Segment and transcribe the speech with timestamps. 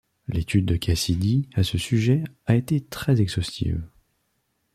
[0.27, 3.83] L'étude de Cassidy à ce sujet a été très exhaustive.